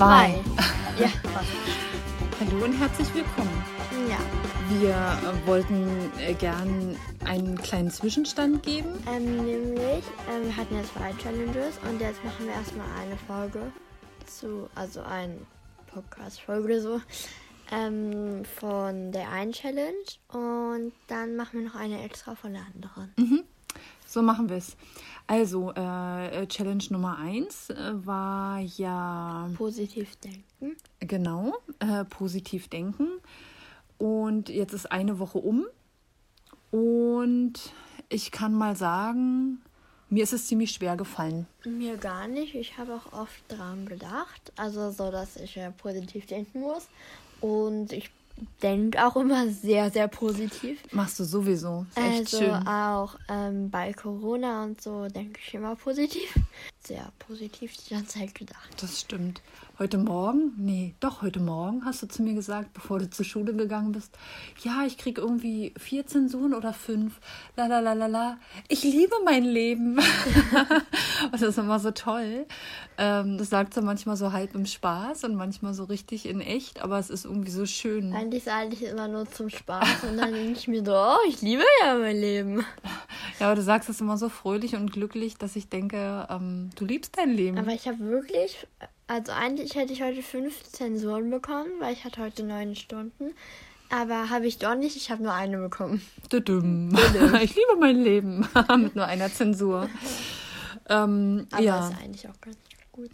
[0.00, 0.42] Zwei.
[0.96, 1.02] 2.
[1.02, 1.10] Ja,
[2.40, 3.64] Hallo und herzlich willkommen.
[4.08, 4.16] ja.
[4.70, 6.96] Wir äh, wollten äh, gern
[7.26, 8.88] einen kleinen Zwischenstand geben.
[9.06, 13.60] Ähm, nämlich, ähm, wir hatten jetzt zwei Challenges und jetzt machen wir erstmal eine Folge
[14.24, 15.36] zu, also eine
[15.92, 17.00] Podcast-Folge oder so,
[17.70, 19.92] ähm, von der einen Challenge
[20.28, 23.44] und dann machen wir noch eine extra von der anderen.
[24.06, 24.76] So machen wir es.
[25.30, 30.76] Also, äh, äh, Challenge Nummer eins äh, war ja Positiv denken.
[30.98, 33.06] genau äh, positiv denken.
[33.96, 35.66] Und jetzt ist eine Woche um.
[36.72, 37.52] Und
[38.08, 39.60] ich kann mal sagen,
[40.08, 41.46] mir ist es ziemlich schwer gefallen.
[41.64, 42.56] Mir gar nicht.
[42.56, 44.52] Ich habe auch oft dran gedacht.
[44.56, 46.88] Also so, dass ich äh, positiv denken muss.
[47.40, 48.10] Und ich
[48.62, 50.82] denke auch immer sehr, sehr positiv.
[50.92, 51.86] Machst du sowieso.
[51.90, 52.66] Ist echt also schön.
[52.66, 56.34] auch ähm, bei Corona und so denke ich immer positiv.
[56.82, 58.70] Sehr positiv die ganze Zeit gedacht.
[58.80, 59.42] Das stimmt.
[59.82, 63.54] Heute Morgen, nee, doch heute Morgen hast du zu mir gesagt, bevor du zur Schule
[63.54, 64.14] gegangen bist,
[64.62, 67.18] ja, ich krieg irgendwie vier Zensuren oder fünf.
[67.56, 68.38] La la la la la.
[68.68, 69.96] Ich liebe mein Leben.
[71.24, 72.44] und das ist immer so toll.
[72.98, 76.82] Ähm, das sagt sie manchmal so halb im Spaß und manchmal so richtig in echt,
[76.82, 78.12] aber es ist irgendwie so schön.
[78.12, 81.40] Eigentlich sage ich immer nur zum Spaß und dann denke ich mir so, oh, ich
[81.40, 82.66] liebe ja mein Leben.
[83.38, 86.84] Ja, aber du sagst es immer so fröhlich und glücklich, dass ich denke, ähm, du
[86.84, 87.56] liebst dein Leben.
[87.56, 88.66] Aber ich habe wirklich,
[89.10, 93.32] also eigentlich hätte ich heute fünf Zensuren bekommen, weil ich hatte heute neun Stunden.
[93.88, 96.00] Aber habe ich doch nicht, ich habe nur eine bekommen.
[96.32, 96.96] Düdüm.
[97.42, 99.88] Ich liebe mein Leben mit nur einer Zensur.
[100.88, 101.88] Ähm, Aber ja.
[101.88, 102.56] ist eigentlich auch ganz
[102.92, 103.10] gut.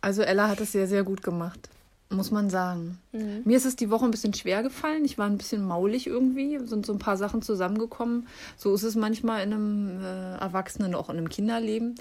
[0.00, 1.68] Also Ella hat es sehr, sehr gut gemacht,
[2.10, 2.98] muss man sagen.
[3.12, 3.42] Mhm.
[3.44, 5.04] Mir ist es die Woche ein bisschen schwer gefallen.
[5.04, 8.26] Ich war ein bisschen maulig irgendwie, sind so ein paar Sachen zusammengekommen.
[8.56, 11.94] So ist es manchmal in einem äh, Erwachsenen, auch in einem Kinderleben,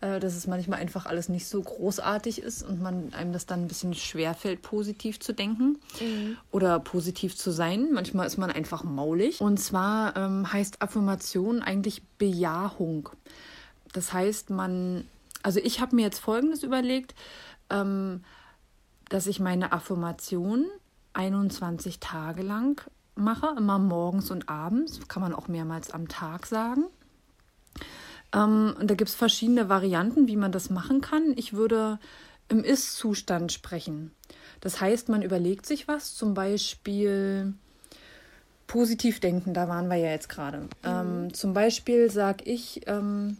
[0.00, 3.62] äh, dass es manchmal einfach alles nicht so großartig ist und man einem das dann
[3.62, 5.78] ein bisschen schwer fällt, positiv zu denken
[6.52, 7.88] oder positiv zu sein.
[7.92, 9.40] Manchmal ist man einfach maulig.
[9.40, 13.08] Und zwar ähm, heißt Affirmation eigentlich Bejahung.
[13.92, 15.06] Das heißt, man,
[15.42, 17.16] also ich habe mir jetzt Folgendes überlegt,
[17.68, 18.22] ähm,
[19.08, 20.66] dass ich meine Affirmation
[21.12, 22.82] 21 Tage lang
[23.14, 26.84] mache, immer morgens und abends, kann man auch mehrmals am Tag sagen.
[28.32, 31.32] Ähm, und da gibt es verschiedene Varianten, wie man das machen kann.
[31.36, 31.98] Ich würde
[32.48, 34.12] im Ist-Zustand sprechen.
[34.60, 37.54] Das heißt, man überlegt sich was, zum Beispiel
[38.66, 40.68] positiv denken, da waren wir ja jetzt gerade.
[40.84, 43.38] Ähm, zum Beispiel sage ich ähm,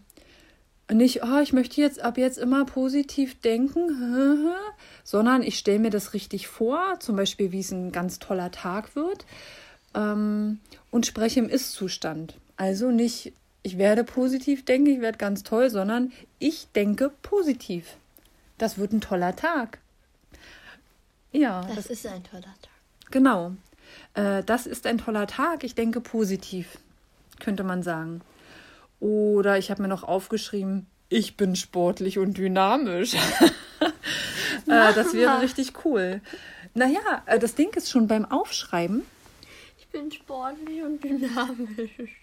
[0.92, 4.52] nicht, oh, ich möchte jetzt ab jetzt immer positiv denken,
[5.04, 8.94] sondern ich stelle mir das richtig vor, zum Beispiel, wie es ein ganz toller Tag
[8.94, 9.26] wird
[9.94, 10.60] ähm,
[10.90, 12.34] und spreche im Ist-Zustand.
[12.56, 13.32] Also nicht,
[13.62, 17.96] ich werde positiv denken, ich werde ganz toll, sondern ich denke positiv.
[18.58, 19.78] Das wird ein toller Tag.
[21.32, 23.10] Ja, Das, das, ist ein toller Tag.
[23.10, 23.52] genau.
[24.14, 26.78] Äh, das ist ein toller Tag, ich denke positiv,
[27.40, 28.22] könnte man sagen.
[29.06, 33.14] Oder ich habe mir noch aufgeschrieben, ich bin sportlich und dynamisch.
[33.80, 33.88] äh,
[34.66, 36.20] das wäre richtig cool.
[36.74, 39.02] Naja, äh, das Ding ist schon beim Aufschreiben.
[39.78, 42.16] Ich bin sportlich und dynamisch.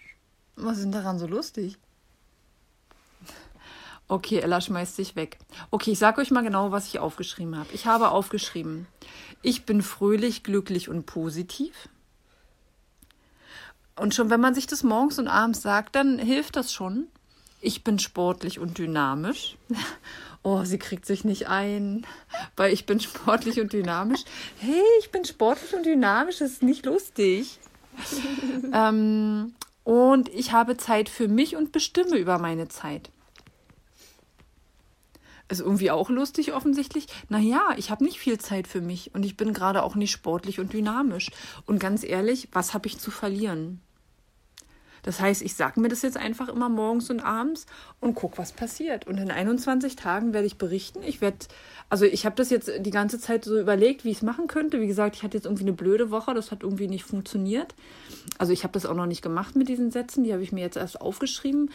[0.56, 1.78] Was ist denn daran so lustig?
[4.06, 5.38] Okay, Ella schmeißt sich weg.
[5.70, 7.70] Okay, ich sage euch mal genau, was ich aufgeschrieben habe.
[7.72, 8.86] Ich habe aufgeschrieben,
[9.40, 11.88] ich bin fröhlich, glücklich und positiv.
[13.96, 17.08] Und schon wenn man sich das morgens und abends sagt, dann hilft das schon.
[17.60, 19.56] Ich bin sportlich und dynamisch.
[20.46, 22.06] Oh, sie kriegt sich nicht ein,
[22.54, 24.24] weil ich bin sportlich und dynamisch.
[24.58, 27.58] Hey, ich bin sportlich und dynamisch, das ist nicht lustig.
[28.74, 33.10] ähm, und ich habe Zeit für mich und bestimme über meine Zeit.
[35.48, 37.06] Ist irgendwie auch lustig offensichtlich.
[37.30, 40.60] Naja, ich habe nicht viel Zeit für mich und ich bin gerade auch nicht sportlich
[40.60, 41.30] und dynamisch.
[41.64, 43.80] Und ganz ehrlich, was habe ich zu verlieren?
[45.04, 47.66] Das heißt, ich sage mir das jetzt einfach immer morgens und abends
[48.00, 49.06] und guck, was passiert.
[49.06, 51.02] Und in 21 Tagen werde ich berichten.
[51.04, 51.36] Ich werde,
[51.90, 54.80] also ich habe das jetzt die ganze Zeit so überlegt, wie ich es machen könnte.
[54.80, 57.74] Wie gesagt, ich hatte jetzt irgendwie eine blöde Woche, das hat irgendwie nicht funktioniert.
[58.38, 60.62] Also ich habe das auch noch nicht gemacht mit diesen Sätzen, die habe ich mir
[60.62, 61.70] jetzt erst aufgeschrieben.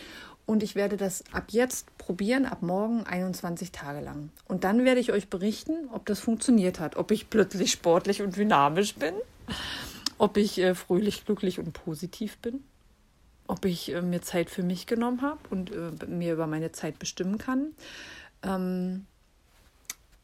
[0.47, 4.29] Und ich werde das ab jetzt probieren, ab morgen 21 Tage lang.
[4.47, 6.95] Und dann werde ich euch berichten, ob das funktioniert hat.
[6.95, 9.13] Ob ich plötzlich sportlich und dynamisch bin.
[10.17, 12.63] Ob ich äh, fröhlich, glücklich und positiv bin.
[13.49, 16.99] Ob ich äh, mir Zeit für mich genommen habe und äh, mir über meine Zeit
[16.99, 17.73] bestimmen kann.
[18.43, 19.07] Ähm,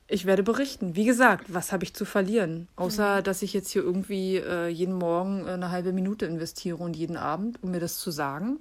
[0.07, 0.95] ich werde berichten.
[0.95, 2.67] Wie gesagt, was habe ich zu verlieren?
[2.75, 7.17] Außer, dass ich jetzt hier irgendwie äh, jeden Morgen eine halbe Minute investiere und jeden
[7.17, 8.59] Abend, um mir das zu sagen.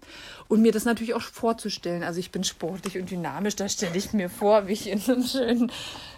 [0.48, 2.02] Und mir das natürlich auch vorzustellen.
[2.02, 3.56] Also ich bin sportlich und dynamisch.
[3.56, 5.70] Da stelle ich mir vor, wie ich in einem schönen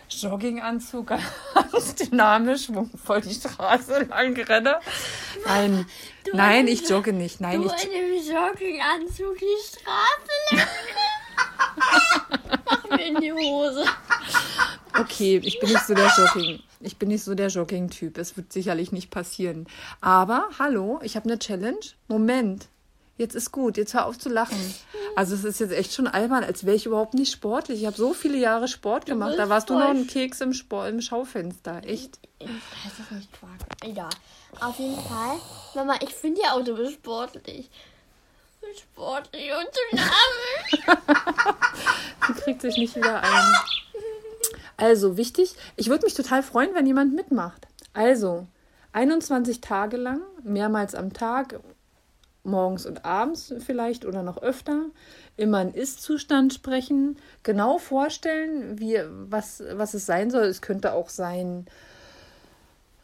[0.08, 1.06] Jogginganzug,
[1.54, 2.68] ganz dynamisch,
[3.04, 4.76] voll die Straße lang renne.
[5.44, 5.86] Nein,
[6.24, 7.40] Du nein, ich jogge nicht.
[7.40, 10.66] Nein, Du ich, in dem Jogginganzug die Straße lang.
[12.64, 13.84] Mach mir in die Hose.
[14.98, 16.60] okay, ich bin nicht so der Jogging.
[16.80, 18.18] Ich bin nicht so der Jogging-Typ.
[18.18, 19.66] Es wird sicherlich nicht passieren.
[20.00, 21.78] Aber, hallo, ich habe eine Challenge.
[22.08, 22.68] Moment.
[23.18, 24.74] Jetzt ist gut, jetzt hör auf zu lachen.
[25.14, 27.80] Also es ist jetzt echt schon albern, als wäre ich überhaupt nicht sportlich.
[27.80, 29.38] Ich habe so viele Jahre Sport gemacht.
[29.38, 31.80] Da warst du noch ein Keks im, Sport, im Schaufenster.
[31.84, 32.18] Echt.
[32.38, 32.48] Das
[32.98, 33.52] ist nicht Quark.
[33.82, 34.10] Egal.
[34.60, 35.36] Auf jeden Fall.
[35.74, 37.70] Mama, ich finde ja auch, du bist sportlich.
[38.76, 40.98] Sportlich und dynamisch.
[42.26, 43.54] Sie kriegt sich nicht wieder ein.
[44.76, 47.66] Also, wichtig, ich würde mich total freuen, wenn jemand mitmacht.
[47.94, 48.46] Also,
[48.92, 51.60] 21 Tage lang, mehrmals am Tag,
[52.46, 54.86] morgens und abends vielleicht oder noch öfter,
[55.36, 58.98] immer einen Ist-Zustand sprechen, genau vorstellen, wie,
[59.28, 60.44] was, was es sein soll.
[60.44, 61.66] Es könnte auch sein,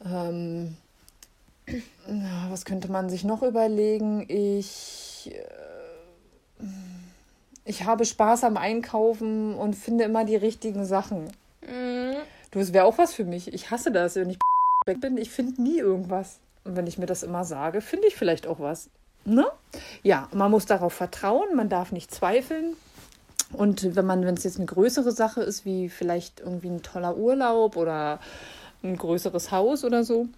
[0.04, 0.76] ähm,
[2.48, 4.24] was könnte man sich noch überlegen?
[4.28, 5.32] Ich
[7.64, 11.30] ich habe Spaß am Einkaufen und finde immer die richtigen Sachen.
[11.62, 12.16] Mhm.
[12.50, 13.52] Du, es wäre auch was für mich.
[13.52, 14.38] Ich hasse das, wenn ich
[15.00, 15.16] bin.
[15.16, 16.40] Ich finde nie irgendwas.
[16.64, 18.90] Und wenn ich mir das immer sage, finde ich vielleicht auch was.
[19.24, 19.46] Ne?
[20.02, 22.76] Ja, man muss darauf vertrauen, man darf nicht zweifeln.
[23.52, 27.16] Und wenn man, wenn es jetzt eine größere Sache ist, wie vielleicht irgendwie ein toller
[27.16, 28.18] Urlaub oder
[28.82, 30.28] ein größeres Haus oder so,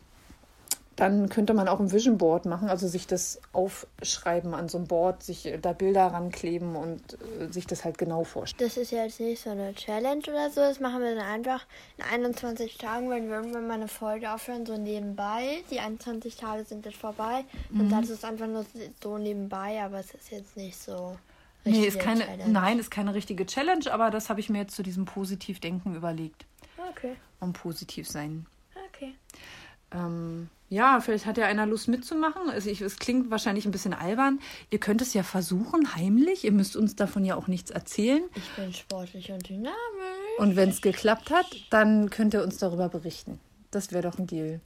[0.96, 4.86] dann könnte man auch ein Vision Board machen, also sich das aufschreiben an so einem
[4.86, 7.00] Board, sich da Bilder rankleben und
[7.40, 8.68] äh, sich das halt genau vorstellen.
[8.68, 10.60] Das ist ja jetzt nicht so eine Challenge oder so.
[10.60, 11.66] Das machen wir dann einfach
[11.98, 15.62] in 21 Tagen, wenn wir irgendwann mal eine Folge aufhören, so nebenbei.
[15.70, 17.44] Die 21 Tage sind jetzt vorbei.
[17.72, 18.64] Und das ist einfach nur
[19.02, 21.16] so nebenbei, aber es ist jetzt nicht so.
[21.64, 22.52] Nee, ist keine, Challenge.
[22.52, 26.44] nein, ist keine richtige Challenge, aber das habe ich mir jetzt zu diesem Positivdenken überlegt.
[26.90, 28.46] Okay, Um positiv sein.
[28.88, 29.14] okay.
[29.94, 32.50] Ähm, ja, vielleicht hat ja einer Lust mitzumachen.
[32.50, 34.40] Also ich, es klingt wahrscheinlich ein bisschen albern.
[34.70, 36.44] Ihr könnt es ja versuchen, heimlich.
[36.44, 38.24] Ihr müsst uns davon ja auch nichts erzählen.
[38.34, 39.74] Ich bin sportlich und dynamisch.
[40.38, 43.38] Und wenn es geklappt hat, dann könnt ihr uns darüber berichten.
[43.70, 44.60] Das wäre doch ein Deal.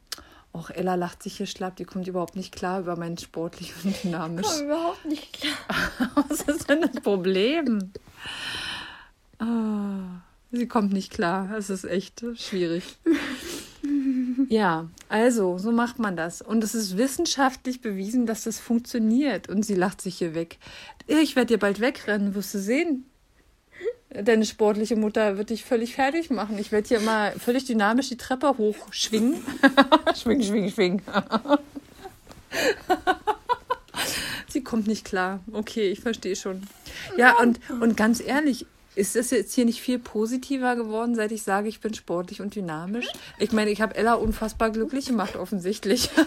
[0.55, 1.77] Och, Ella lacht sich hier schlapp.
[1.77, 4.47] Die kommt überhaupt nicht klar über meinen sportlich und dynamisch.
[4.47, 6.15] Komm überhaupt nicht klar.
[6.29, 7.93] Was ist denn das Problem?
[9.39, 10.23] Ah,
[10.53, 11.51] sie kommt nicht klar.
[11.57, 12.97] Es ist echt schwierig.
[14.49, 16.41] Ja, also, so macht man das.
[16.41, 19.49] Und es ist wissenschaftlich bewiesen, dass das funktioniert.
[19.51, 20.57] Und sie lacht sich hier weg.
[21.07, 23.05] Ich werde dir bald wegrennen, wirst du sehen.
[24.09, 26.59] Deine sportliche Mutter wird dich völlig fertig machen.
[26.59, 29.45] Ich werde hier immer völlig dynamisch die Treppe hochschwingen.
[30.17, 31.03] schwing, schwing, schwing.
[34.49, 35.41] Sie kommt nicht klar.
[35.53, 36.63] Okay, ich verstehe schon.
[37.19, 38.65] Ja, und, und ganz ehrlich,
[38.99, 42.55] ist das jetzt hier nicht viel positiver geworden, seit ich sage, ich bin sportlich und
[42.55, 43.07] dynamisch?
[43.39, 46.11] Ich meine, ich habe Ella unfassbar glücklich gemacht, offensichtlich.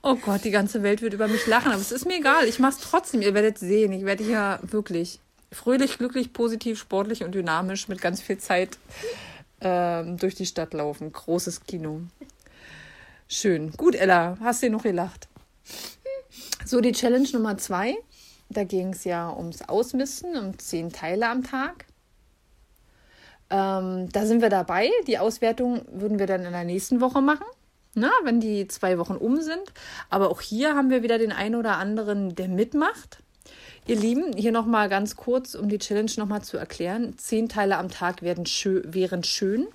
[0.00, 2.46] Oh Gott, die ganze Welt wird über mich lachen, aber es ist mir egal.
[2.46, 3.20] Ich mache es trotzdem.
[3.20, 3.92] Ihr werdet sehen.
[3.92, 5.18] Ich werde hier wirklich
[5.50, 8.78] fröhlich, glücklich, positiv, sportlich und dynamisch mit ganz viel Zeit
[9.60, 11.12] ähm, durch die Stadt laufen.
[11.12, 12.02] Großes Kino.
[13.26, 13.72] Schön.
[13.72, 15.28] Gut, Ella, hast du noch gelacht?
[16.64, 17.96] So, die Challenge Nummer zwei.
[18.50, 21.86] Da ging es ja ums Ausmisten, um zehn Teile am Tag.
[23.50, 24.90] Ähm, da sind wir dabei.
[25.06, 27.46] Die Auswertung würden wir dann in der nächsten Woche machen,
[27.94, 29.72] na, wenn die zwei Wochen um sind.
[30.10, 33.22] Aber auch hier haben wir wieder den einen oder anderen, der mitmacht.
[33.86, 37.16] Ihr Lieben, hier nochmal ganz kurz, um die Challenge nochmal zu erklären.
[37.16, 39.66] Zehn Teile am Tag werden schö wären schön.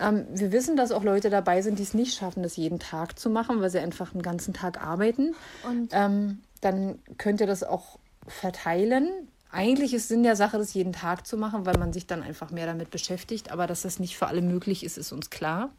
[0.00, 3.18] Ähm, wir wissen, dass auch Leute dabei sind, die es nicht schaffen, das jeden Tag
[3.18, 5.34] zu machen, weil sie einfach einen ganzen Tag arbeiten.
[5.64, 9.08] Und Ähm, dann könnt ihr das auch verteilen.
[9.50, 12.50] Eigentlich ist Sinn der Sache, das jeden Tag zu machen, weil man sich dann einfach
[12.50, 13.50] mehr damit beschäftigt.
[13.50, 15.70] Aber dass das nicht für alle möglich ist, ist uns klar.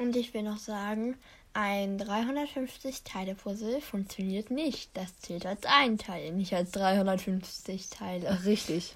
[0.00, 1.16] Und ich will noch sagen,
[1.54, 4.90] ein 350-Teile-Puzzle funktioniert nicht.
[4.94, 8.44] Das zählt als ein Teil, nicht als 350 Teile.
[8.44, 8.94] Richtig.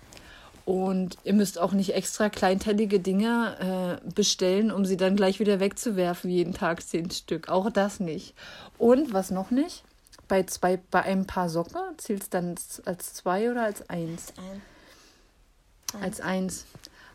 [0.71, 5.59] Und ihr müsst auch nicht extra kleinteilige Dinge äh, bestellen, um sie dann gleich wieder
[5.59, 7.49] wegzuwerfen, jeden Tag zehn Stück.
[7.49, 8.37] Auch das nicht.
[8.79, 9.83] Und was noch nicht?
[10.29, 14.33] Bei, zwei, bei einem Paar Socken zählt es dann als zwei oder als eins?
[14.37, 16.03] Ein.
[16.03, 16.67] Als eins.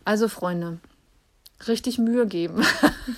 [0.04, 0.80] Also, Freunde,
[1.68, 2.64] richtig Mühe geben.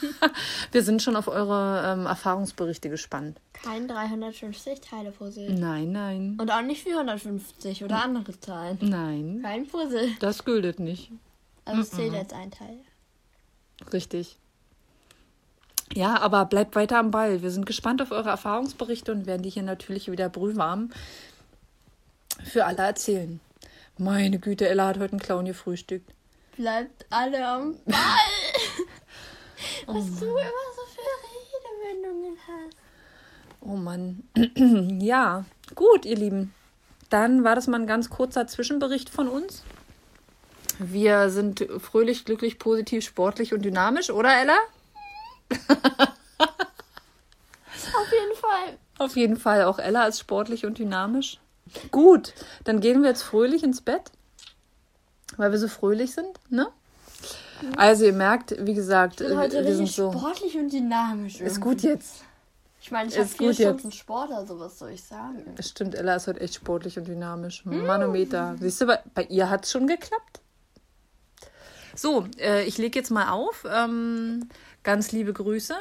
[0.71, 3.39] Wir sind schon auf eure ähm, Erfahrungsberichte gespannt.
[3.53, 5.53] Kein 350-Teile-Puzzle.
[5.53, 8.77] Nein, nein, Und auch nicht 450 oder andere Zahlen.
[8.81, 9.39] nein.
[9.41, 10.09] Kein Puzzle.
[10.19, 11.11] Das gilt nicht.
[11.65, 12.77] Also es zählt als ein Teil.
[13.91, 14.37] Richtig.
[15.93, 17.41] Ja, aber bleibt weiter am Ball.
[17.41, 20.91] Wir sind gespannt auf eure Erfahrungsberichte und werden die hier natürlich wieder brühwarm
[22.43, 23.39] für alle erzählen.
[23.97, 26.13] Meine Güte, Ella hat heute einen Clown gefrühstückt.
[26.57, 27.95] Bleibt alle am Ball.
[29.85, 31.01] Was du immer so für
[31.93, 32.77] Redewendungen hast.
[33.61, 34.23] Oh Mann.
[34.99, 35.45] ja,
[35.75, 36.53] gut, ihr Lieben.
[37.09, 39.63] Dann war das mal ein ganz kurzer Zwischenbericht von uns.
[40.79, 44.57] Wir sind fröhlich, glücklich, positiv, sportlich und dynamisch, oder Ella?
[47.95, 48.77] Auf jeden Fall.
[48.97, 49.63] Auf jeden Fall.
[49.63, 51.39] Auch Ella ist sportlich und dynamisch.
[51.91, 52.33] Gut,
[52.63, 54.11] dann gehen wir jetzt fröhlich ins Bett,
[55.37, 56.67] weil wir so fröhlich sind, ne?
[57.75, 60.11] Also ihr merkt, wie gesagt, Ich bin heute wir sind so.
[60.11, 61.35] sportlich und dynamisch.
[61.35, 61.61] Ist irgendwie.
[61.61, 62.23] gut jetzt.
[62.79, 63.79] Ich meine, ich habe Ist vier gut jetzt.
[63.79, 65.43] Stunden Sport, also was soll ich sagen?
[65.59, 67.65] Stimmt, Ella ist heute echt sportlich und dynamisch.
[67.65, 68.55] Manometer.
[68.59, 70.41] Siehst du, bei, bei ihr hat es schon geklappt.
[71.95, 73.65] So, äh, ich lege jetzt mal auf.
[73.69, 74.47] Ähm,
[74.83, 75.73] ganz liebe Grüße.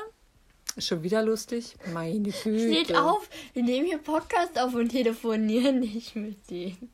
[0.77, 1.77] Ist schon wieder lustig.
[1.93, 2.41] Meine Güte.
[2.41, 6.91] Steht auf, wir nehmen hier Podcast auf und telefonieren nicht mit denen.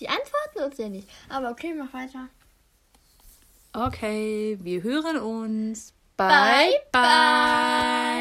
[0.00, 1.08] Die antworten uns ja nicht.
[1.28, 2.28] Aber okay, mach weiter.
[3.72, 5.92] Okay, wir hören uns.
[6.16, 8.19] Bye, bye.